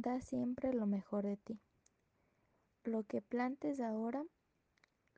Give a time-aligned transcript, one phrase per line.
[0.00, 1.58] da siempre lo mejor de ti.
[2.84, 4.24] Lo que plantes ahora,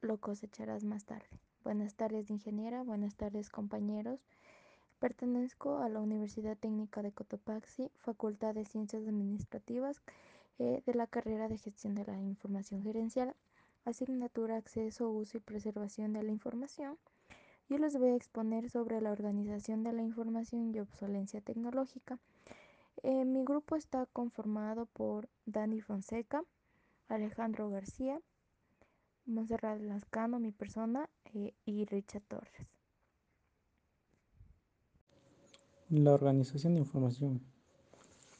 [0.01, 1.29] lo cosecharás más tarde.
[1.63, 2.83] Buenas tardes, ingeniera.
[2.83, 4.21] Buenas tardes, compañeros.
[4.99, 10.01] Pertenezco a la Universidad Técnica de Cotopaxi, Facultad de Ciencias Administrativas,
[10.59, 13.35] eh, de la carrera de Gestión de la Información Gerencial,
[13.85, 16.99] asignatura Acceso, Uso y Preservación de la Información.
[17.69, 22.19] Yo les voy a exponer sobre la organización de la información y obsolencia tecnológica.
[23.03, 26.43] Eh, mi grupo está conformado por Dani Fonseca,
[27.09, 28.21] Alejandro García,
[29.27, 32.67] Monserrat Lascano, mi persona, eh, y Richard Torres.
[35.89, 37.41] La organización de información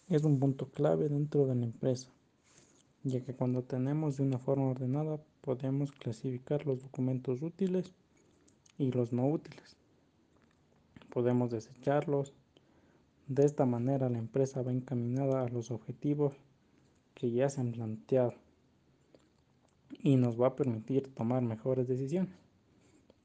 [0.09, 2.09] es un punto clave dentro de la empresa,
[3.03, 7.93] ya que cuando tenemos de una forma ordenada podemos clasificar los documentos útiles
[8.79, 9.77] y los no útiles.
[11.11, 12.33] Podemos desecharlos.
[13.31, 16.33] De esta manera la empresa va encaminada a los objetivos
[17.15, 18.35] que ya se han planteado
[20.03, 22.35] y nos va a permitir tomar mejores decisiones.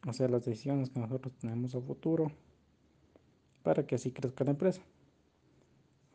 [0.05, 2.31] O sea, las decisiones que nosotros tenemos a futuro
[3.63, 4.83] para que así crezca la empresa.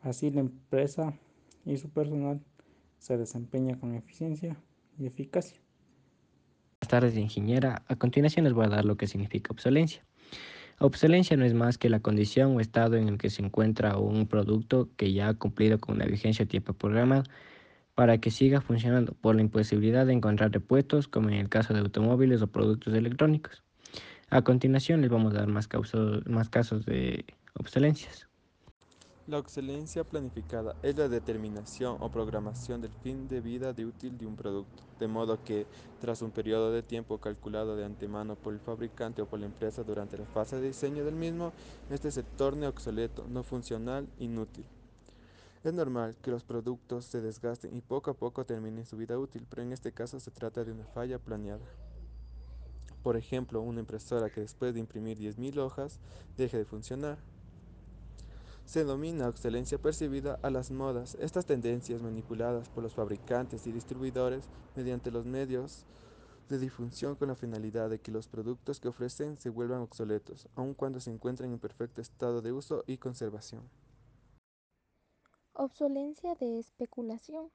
[0.03, 1.13] Así la empresa
[1.65, 2.39] y su personal
[2.97, 4.55] se desempeña con eficiencia
[4.97, 5.59] y eficacia.
[6.79, 7.83] Buenas tardes, ingeniera.
[7.89, 10.01] A continuación les voy a dar lo que significa obsolencia.
[10.83, 14.25] Obsolencia no es más que la condición o estado en el que se encuentra un
[14.25, 17.21] producto que ya ha cumplido con una vigencia tiempo programado
[17.93, 21.81] para que siga funcionando por la imposibilidad de encontrar repuestos, como en el caso de
[21.81, 23.63] automóviles o productos electrónicos.
[24.31, 25.69] A continuación les vamos a dar más,
[26.25, 28.30] más casos de obsolencias.
[29.31, 34.35] La obsolencia planificada es la determinación o programación del fin de vida útil de un
[34.35, 35.65] producto, de modo que,
[36.01, 39.83] tras un periodo de tiempo calculado de antemano por el fabricante o por la empresa
[39.83, 41.53] durante la fase de diseño del mismo,
[41.89, 44.65] este se torne obsoleto, no funcional, inútil.
[45.63, 49.47] Es normal que los productos se desgasten y poco a poco terminen su vida útil,
[49.49, 51.63] pero en este caso se trata de una falla planeada.
[53.01, 56.01] Por ejemplo, una impresora que después de imprimir 10.000 hojas
[56.35, 57.17] deje de funcionar.
[58.65, 64.45] Se denomina excelencia percibida a las modas, estas tendencias manipuladas por los fabricantes y distribuidores
[64.75, 65.85] mediante los medios
[66.47, 70.73] de difusión con la finalidad de que los productos que ofrecen se vuelvan obsoletos, aun
[70.73, 73.69] cuando se encuentren en perfecto estado de uso y conservación.
[75.53, 77.51] Obsolencia de especulación.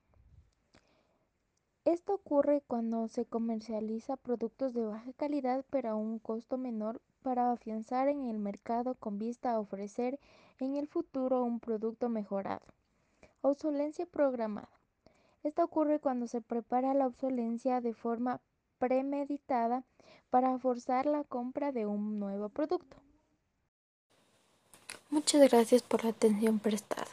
[1.87, 7.53] Esto ocurre cuando se comercializa productos de baja calidad pero a un costo menor para
[7.53, 10.19] afianzar en el mercado con vista a ofrecer
[10.59, 12.67] en el futuro un producto mejorado.
[13.41, 14.69] Obsolencia programada.
[15.45, 18.41] Esto ocurre cuando se prepara la obsolencia de forma
[18.81, 19.85] premeditada
[20.29, 22.97] para forzar la compra de un nuevo producto.
[25.09, 27.07] Muchas gracias por la atención prestada.